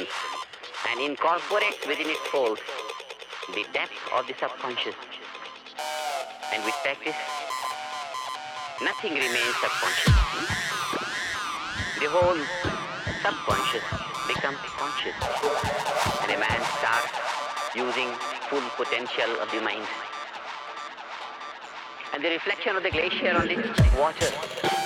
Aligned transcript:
and 0.00 1.00
incorporates 1.00 1.86
within 1.86 2.08
its 2.08 2.20
folds 2.28 2.60
the 3.54 3.64
depth 3.72 3.92
of 4.14 4.26
the 4.26 4.34
subconscious. 4.40 4.94
And 6.52 6.64
with 6.64 6.74
practice, 6.82 7.16
nothing 8.82 9.12
remains 9.12 9.54
subconscious. 9.60 10.14
The 12.00 12.08
whole 12.08 12.40
subconscious 13.22 13.84
becomes 14.28 14.58
conscious. 14.80 15.14
And 16.22 16.32
a 16.32 16.38
man 16.38 16.60
starts 16.78 17.12
using 17.74 18.08
full 18.48 18.64
potential 18.76 19.30
of 19.40 19.50
the 19.50 19.60
mind. 19.60 19.86
And 22.14 22.24
the 22.24 22.30
reflection 22.30 22.76
of 22.76 22.82
the 22.82 22.90
glacier 22.90 23.36
on 23.36 23.46
the 23.48 23.56
water 23.98 24.81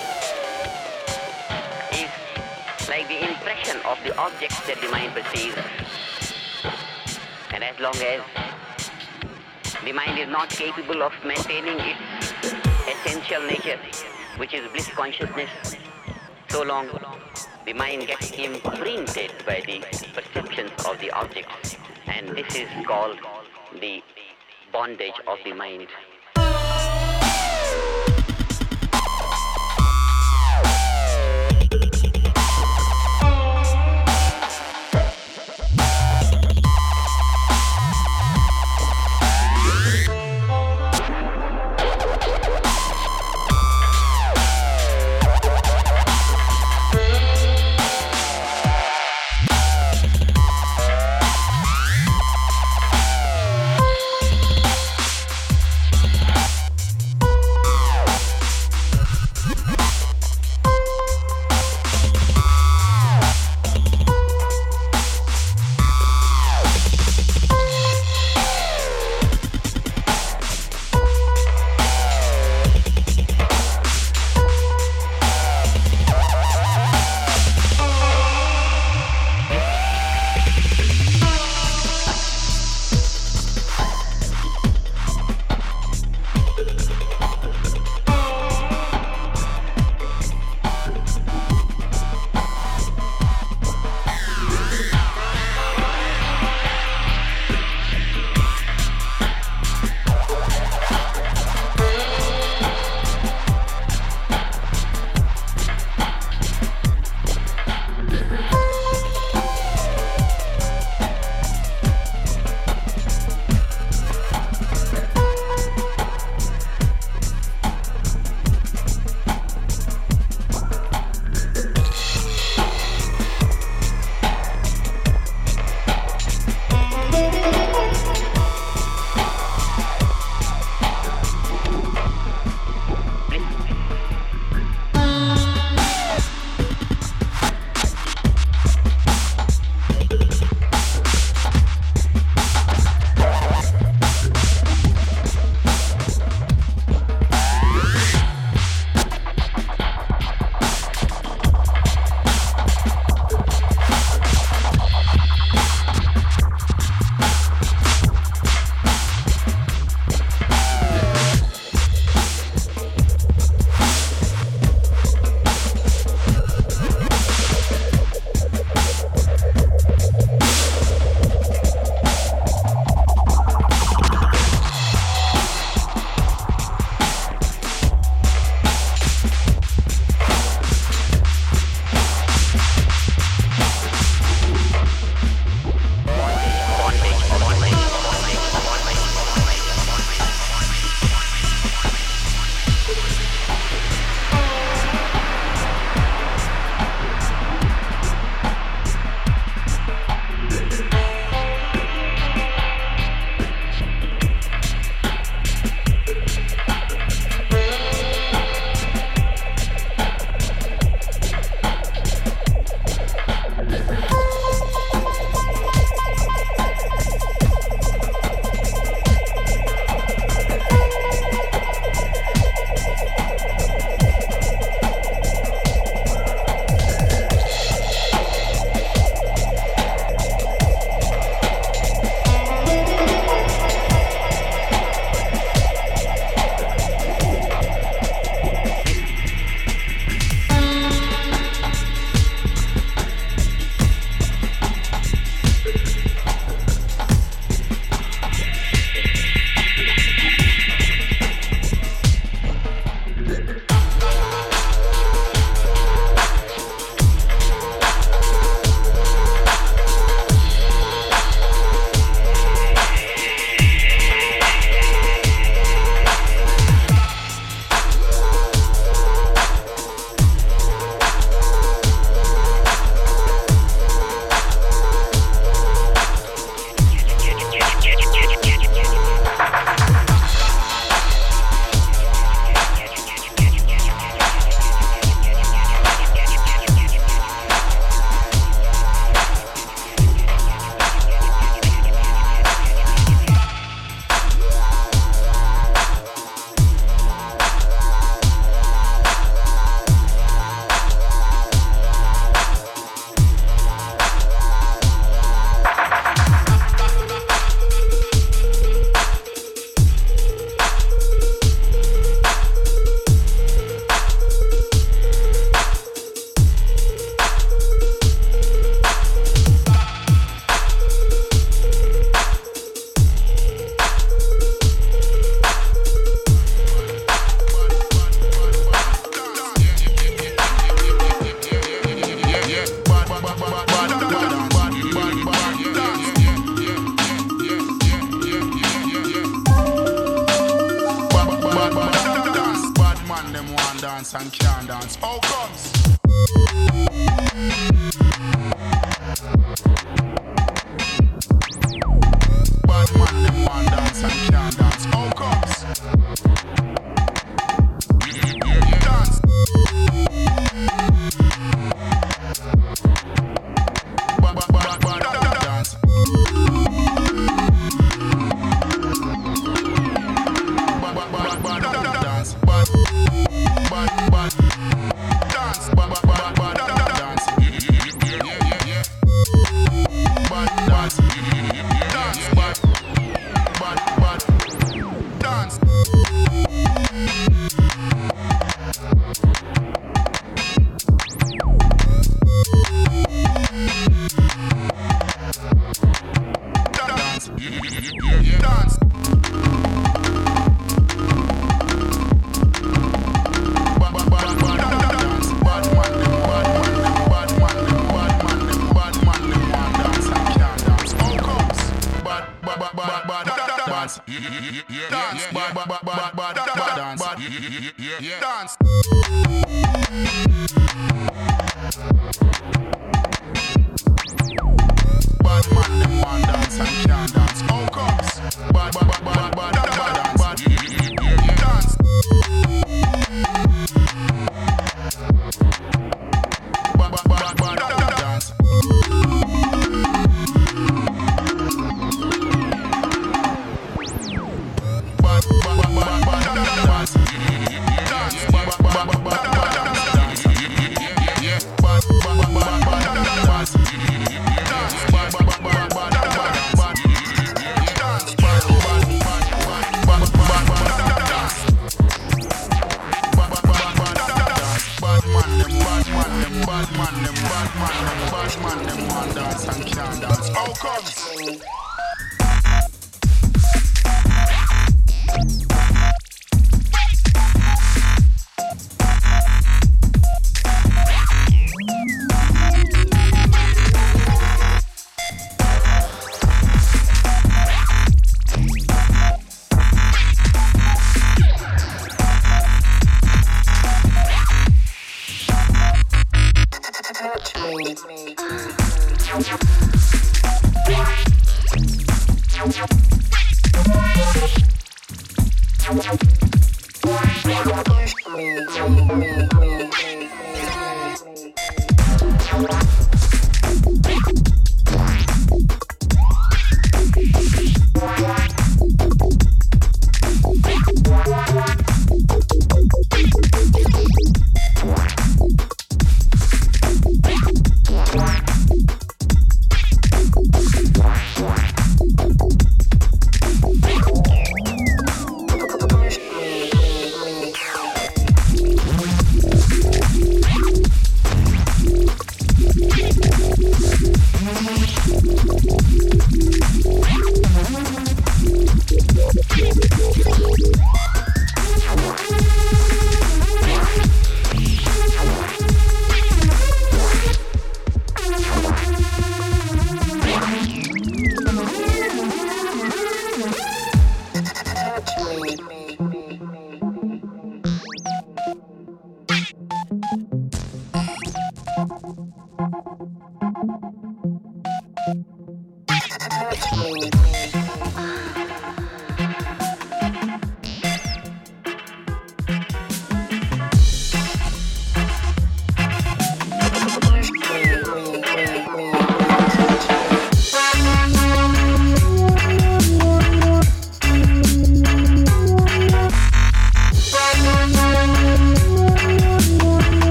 like 2.89 3.07
the 3.07 3.29
impression 3.29 3.77
of 3.85 3.97
the 4.03 4.15
objects 4.17 4.59
that 4.67 4.79
the 4.81 4.89
mind 4.89 5.13
perceives. 5.13 5.57
And 7.53 7.63
as 7.63 7.79
long 7.79 7.95
as 7.95 8.21
the 9.83 9.91
mind 9.91 10.19
is 10.19 10.29
not 10.29 10.49
capable 10.49 11.03
of 11.03 11.13
maintaining 11.25 11.79
its 11.79 12.53
essential 12.87 13.41
nature, 13.41 13.79
which 14.37 14.53
is 14.53 14.69
bliss 14.71 14.87
consciousness, 14.87 15.49
so 16.49 16.63
long 16.63 16.87
the 17.65 17.73
mind 17.73 18.07
gets 18.07 18.31
imprinted 18.31 19.33
by 19.45 19.61
the 19.65 19.79
perceptions 20.13 20.71
of 20.85 20.97
the 20.99 21.11
objects. 21.11 21.75
And 22.05 22.29
this 22.29 22.55
is 22.55 22.69
called 22.85 23.19
the 23.81 24.01
bondage 24.71 25.19
of 25.27 25.39
the 25.43 25.53
mind. 25.53 25.87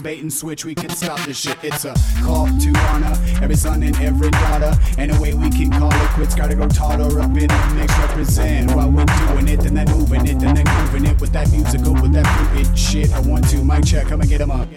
Bait 0.00 0.20
and 0.20 0.32
switch, 0.32 0.64
we 0.64 0.74
can 0.74 0.90
stop 0.90 1.20
this 1.20 1.38
shit. 1.38 1.56
It's 1.62 1.84
a 1.84 1.94
call 2.22 2.46
to 2.46 2.72
honor 2.90 3.14
every 3.42 3.56
son 3.56 3.82
and 3.82 3.96
every 4.00 4.30
daughter. 4.30 4.72
And 4.98 5.10
a 5.14 5.20
way 5.20 5.34
we 5.34 5.50
can 5.50 5.70
call 5.70 5.92
it 5.92 6.08
quits, 6.10 6.34
gotta 6.34 6.54
go 6.54 6.68
taller 6.68 7.20
up 7.20 7.30
in 7.30 7.48
the 7.48 7.72
mix, 7.74 7.96
represent 7.98 8.70
while 8.74 8.90
we're 8.90 9.04
doing 9.04 9.48
it, 9.48 9.60
then 9.60 9.74
they're 9.74 9.86
moving 9.94 10.26
it, 10.26 10.38
then 10.38 10.54
they're 10.54 10.64
grooving 10.64 11.06
it 11.06 11.20
with 11.20 11.32
that 11.32 11.50
musical, 11.50 11.94
with 11.94 12.12
that 12.12 12.26
fruit 12.52 12.78
shit. 12.78 13.12
I 13.12 13.20
want 13.20 13.48
to, 13.50 13.64
mic 13.64 13.84
check, 13.84 14.06
come 14.08 14.20
and 14.20 14.28
get 14.28 14.40
'em 14.40 14.50
up. 14.50 14.68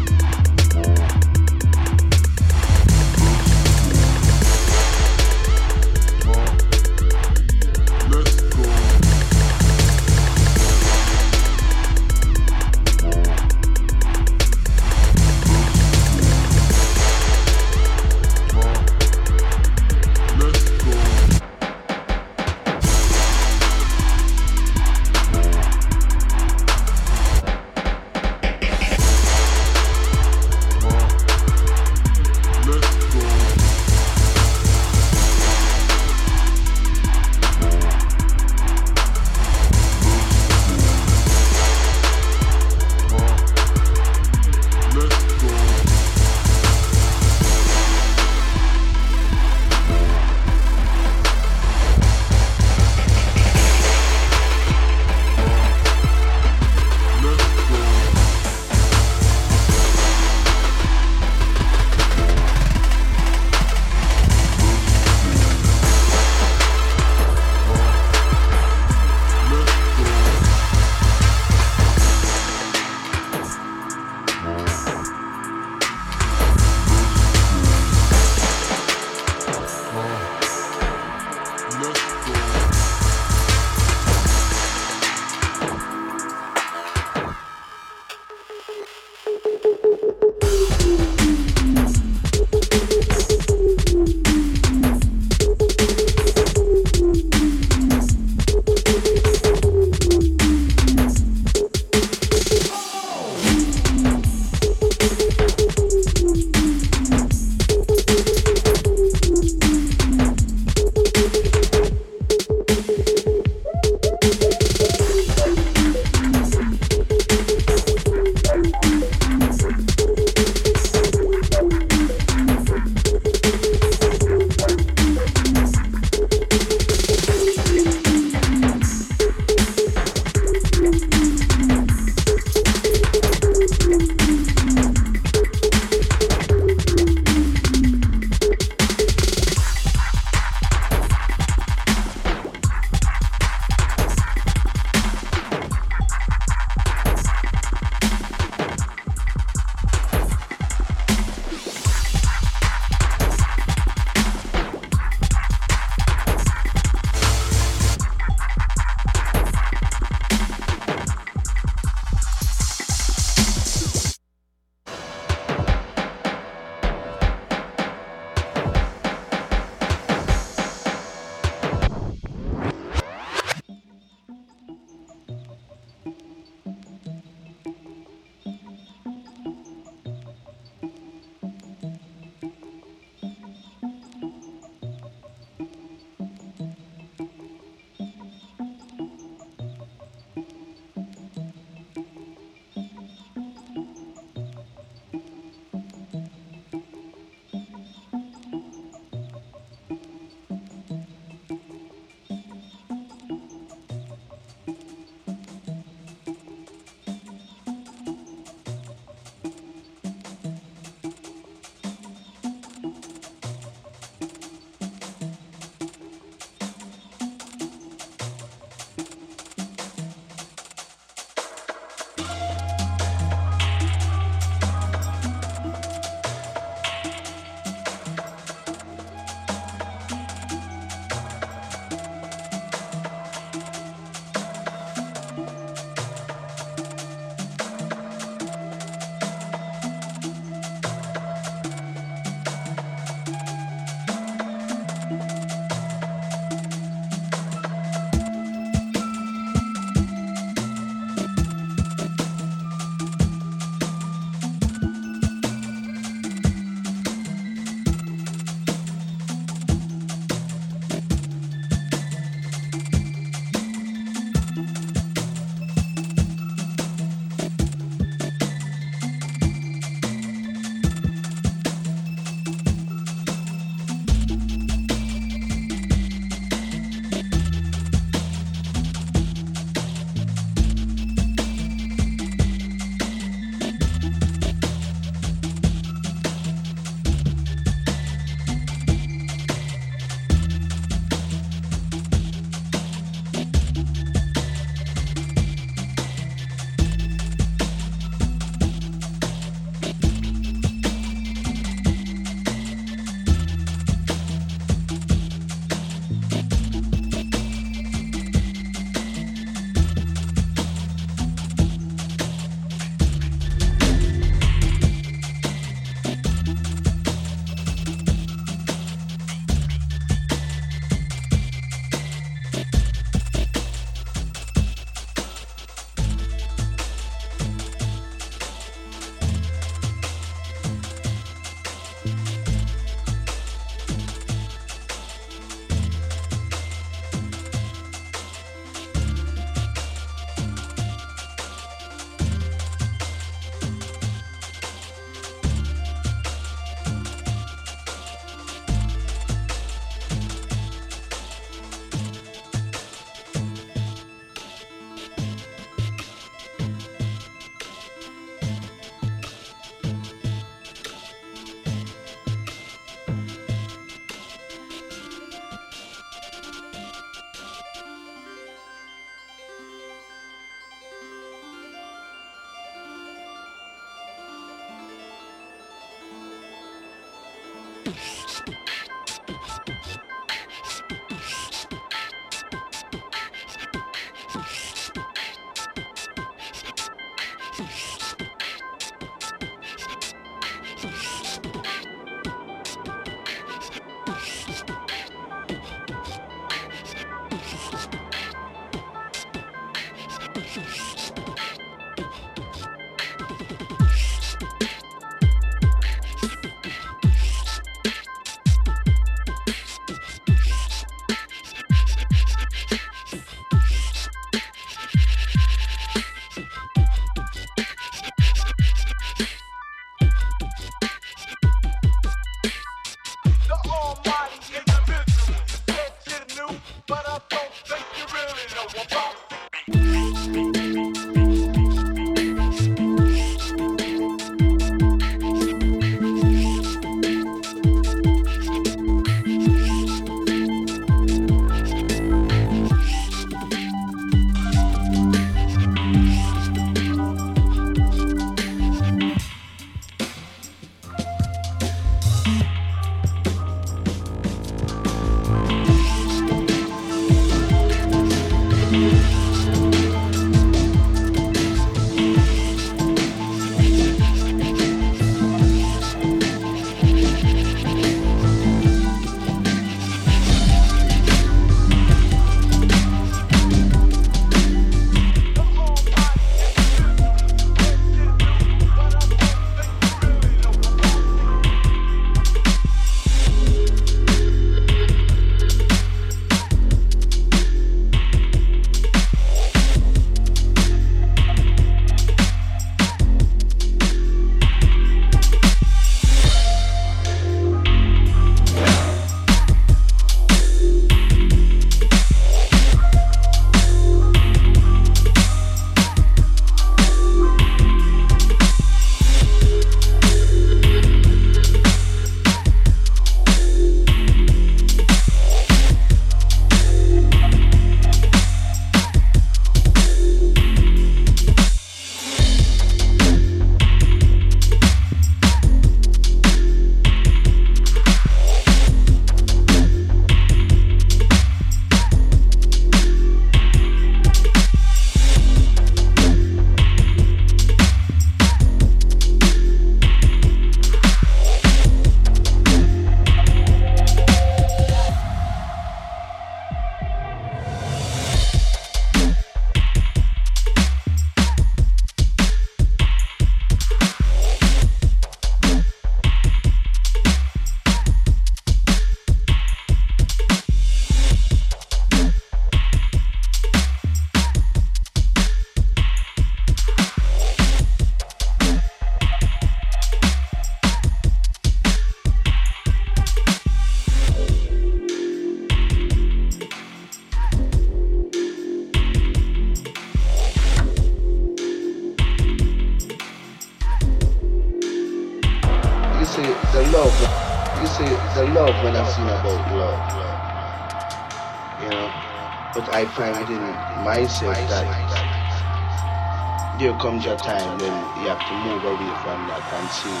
Comes 596.94 597.06
a 597.06 597.16
time 597.16 597.58
when 597.58 597.72
you 598.02 598.08
have 598.08 598.20
to 598.20 598.34
move 598.46 598.62
away 598.62 598.94
from 599.02 599.26
that 599.26 599.42
and 599.50 599.68
sing 599.74 600.00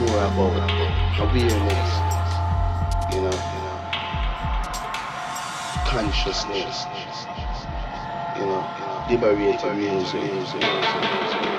more 0.00 0.24
about 0.26 0.54
awareness. 1.20 1.90
You 3.14 3.20
know, 3.22 3.36
you 3.54 3.60
know 3.62 3.78
consciousness. 5.86 6.86
You 8.36 8.46
know, 8.46 8.62
liberating 9.08 9.76
music. 9.78 10.22
we 10.22 11.57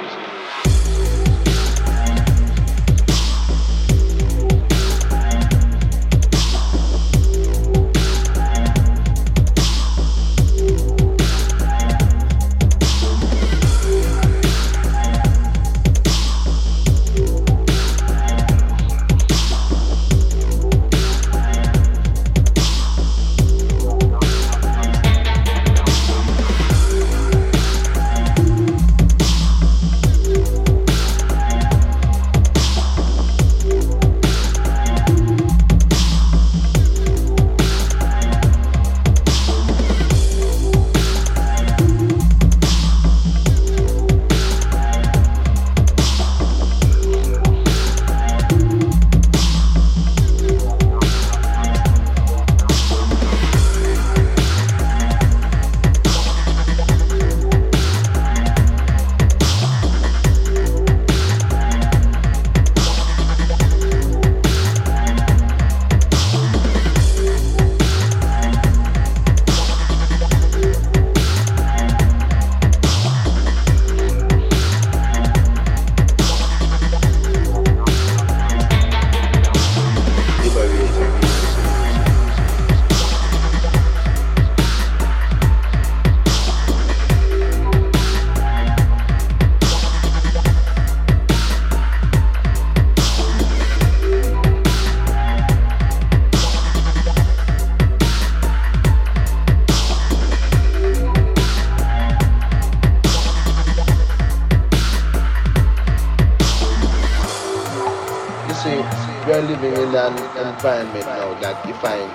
that 111.50 111.66
you 111.68 111.74
find 111.82 112.12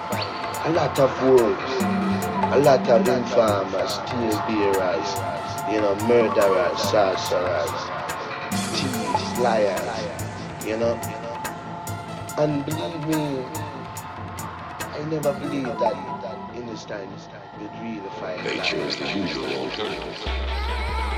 a 0.67 0.71
lot 0.79 0.97
of 0.97 1.11
wolves, 1.25 1.73
a 2.55 2.59
lot 2.63 2.89
of 2.89 3.09
informers, 3.09 3.95
steel 3.95 4.39
bearers, 4.47 5.11
you 5.73 5.81
know, 5.83 5.95
murderers, 6.07 6.79
sorcerers, 6.79 7.75
thieves, 8.79 9.39
liars, 9.41 10.65
you 10.65 10.77
know. 10.77 10.95
And 12.39 12.65
believe 12.65 13.09
me, 13.09 13.45
I 14.95 15.05
never 15.11 15.33
believed 15.33 15.81
that 15.81 16.55
in 16.55 16.67
this 16.67 16.85
time 16.85 17.09
you'd 17.61 17.71
really 17.83 18.09
find 18.21 18.45
Nature 18.45 18.77
is 18.77 18.97
the 18.97 19.19
usual 19.19 19.47
alternative. 19.47 21.14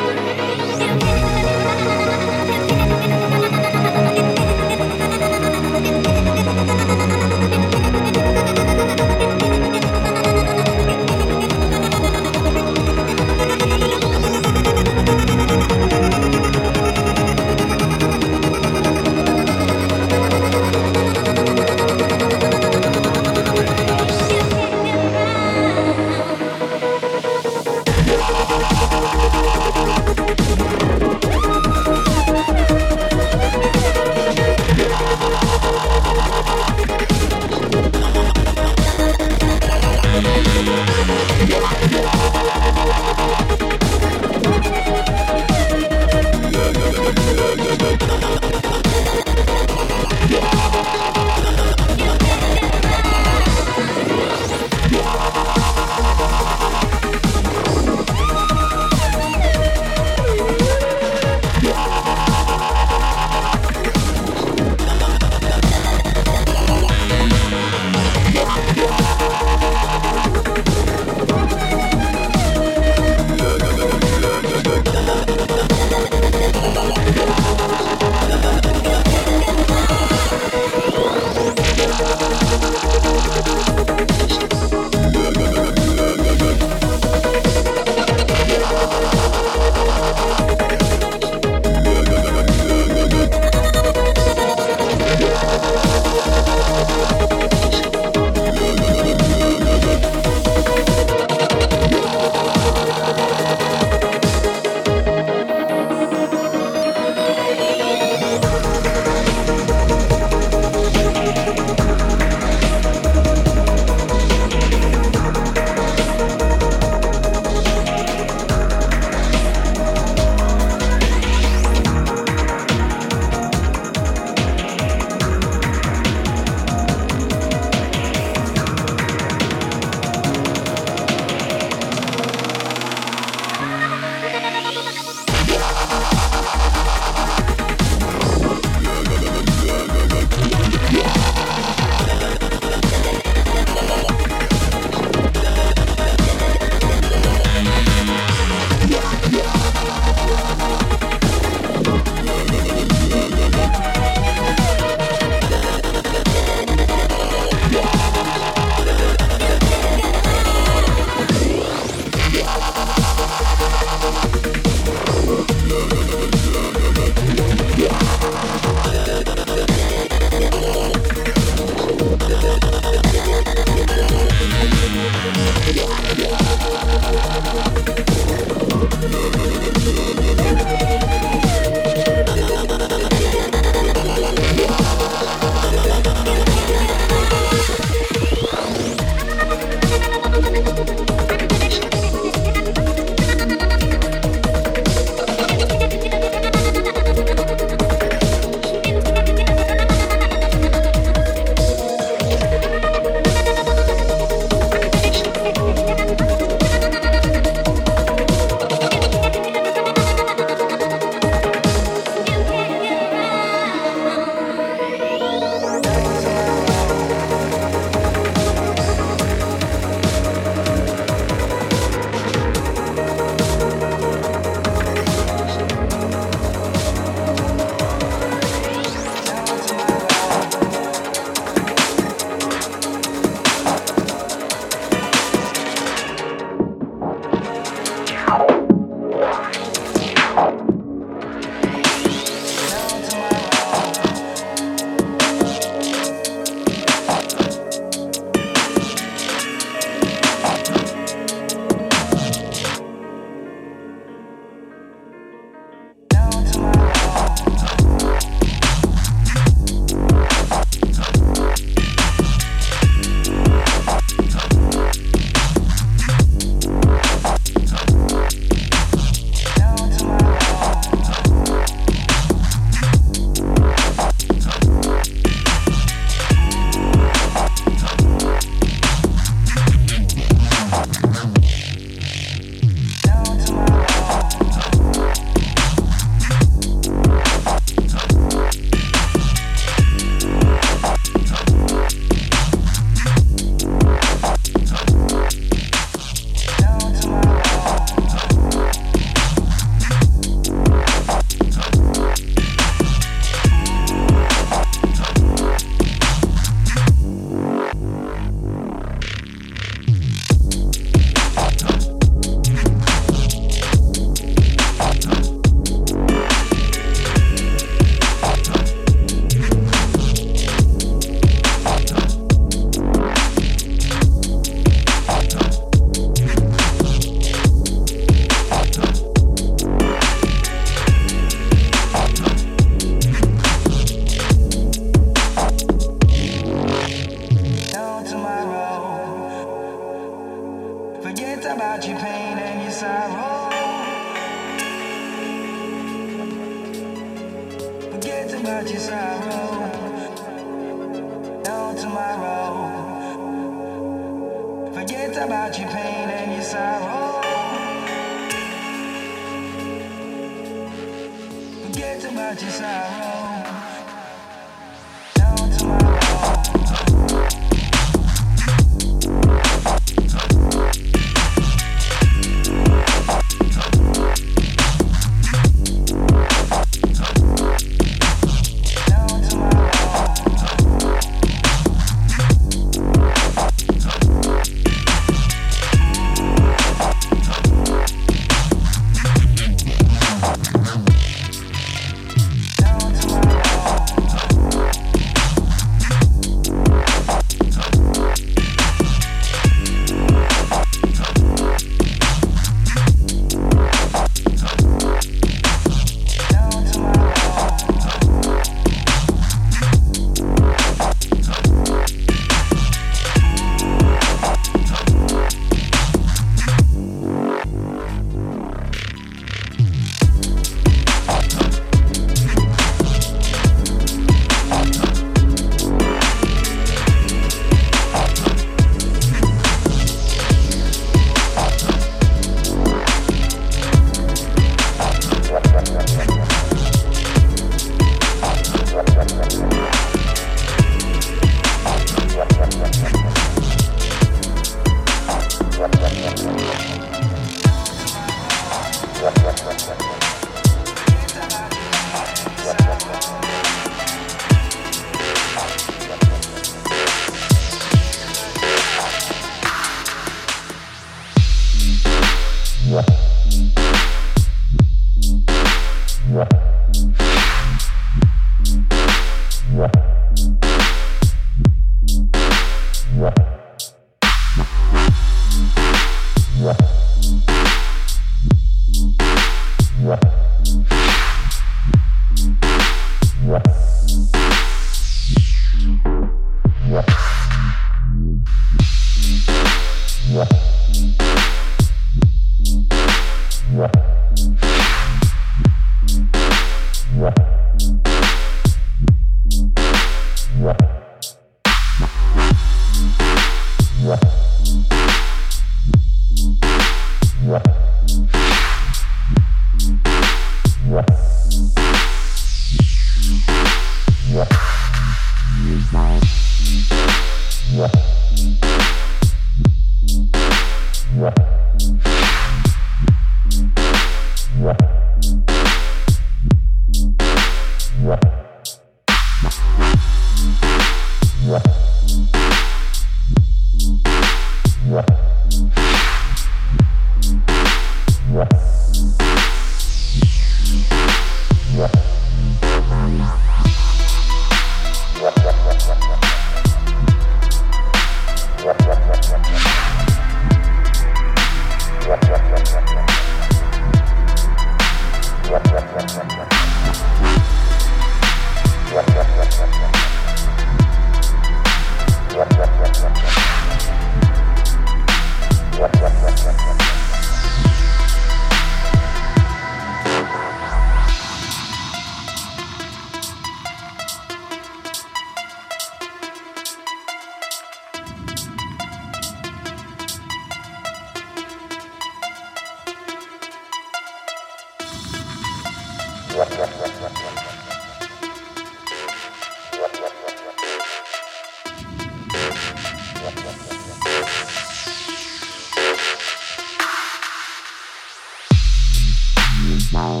Wow. 599.72 600.00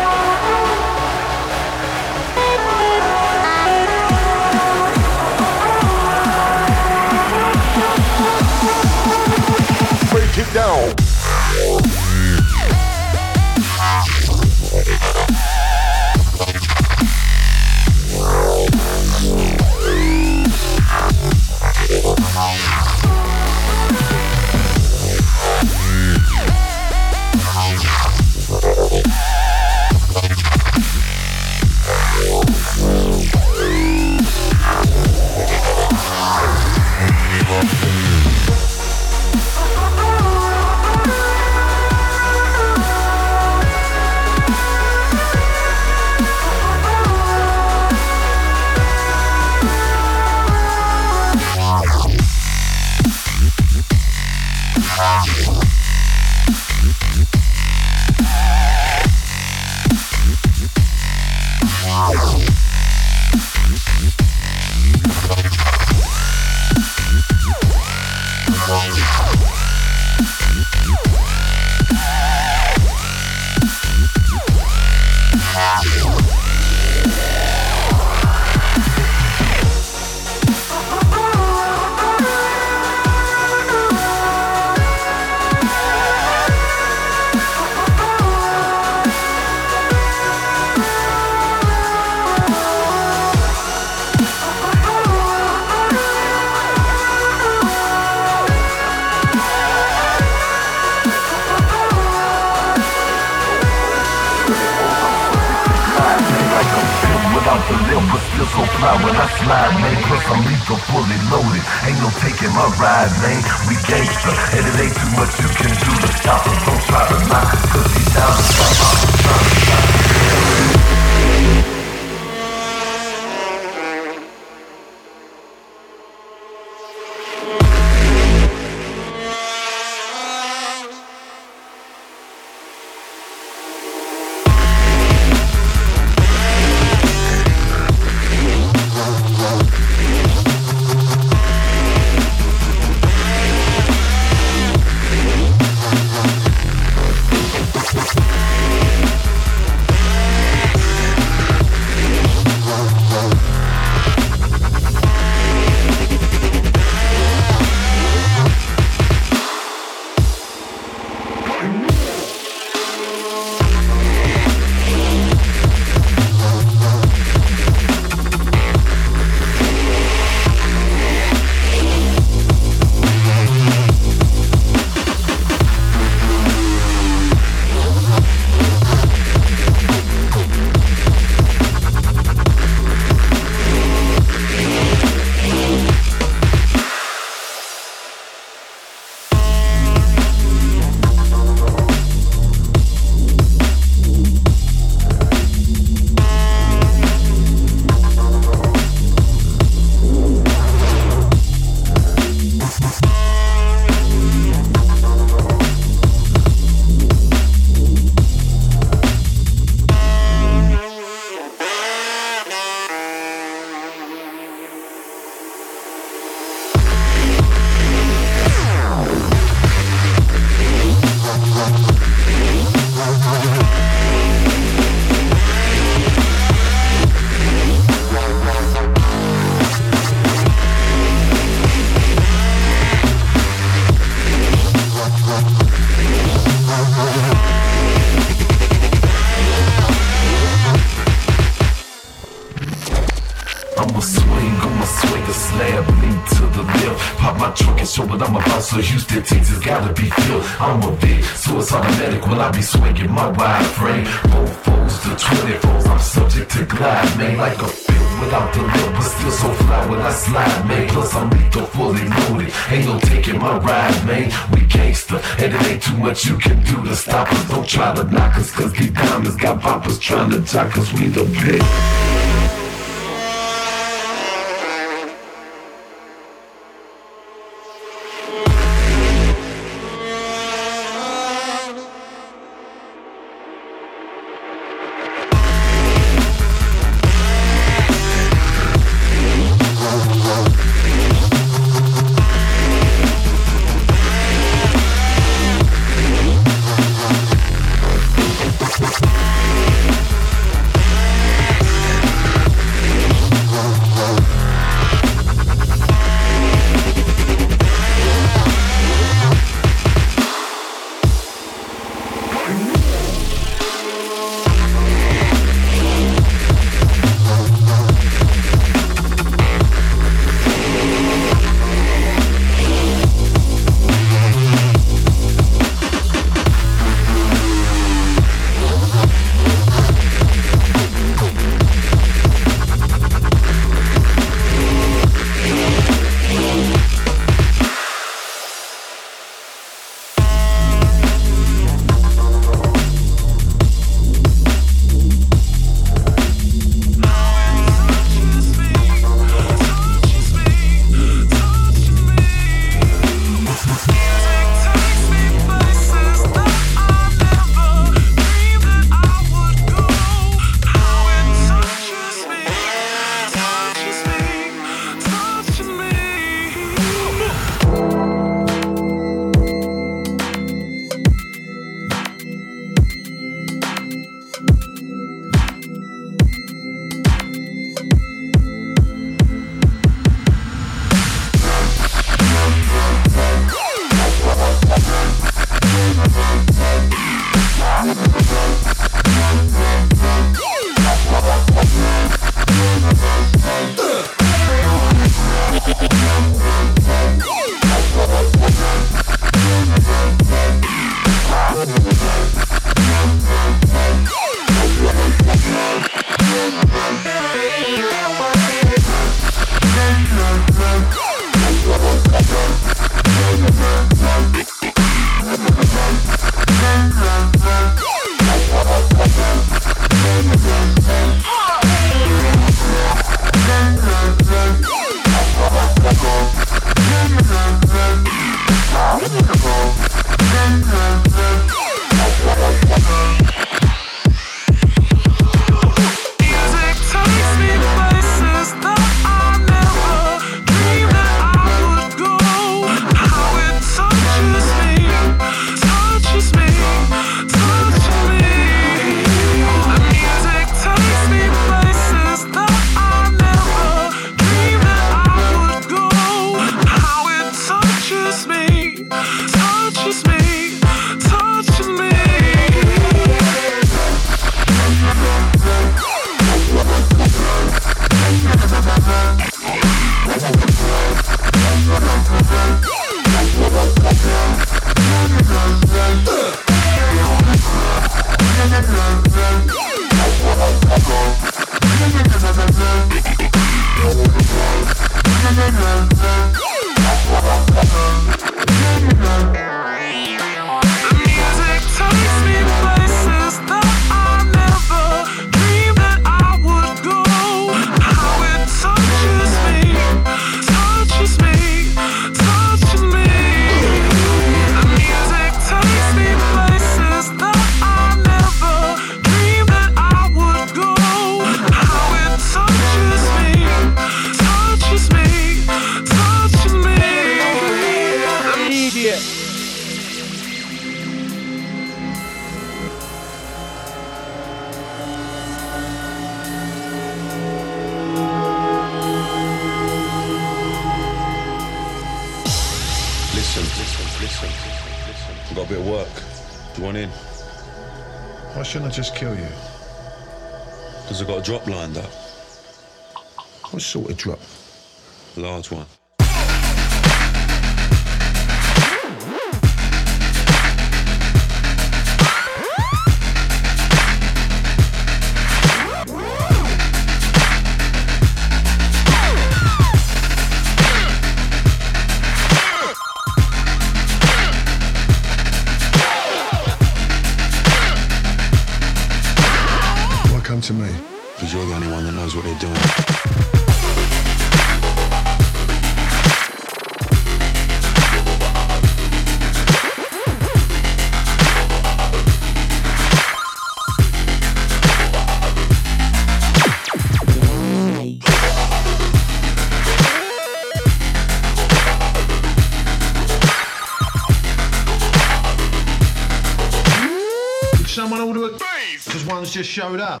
Showed 599.51 599.81
up. 599.81 600.00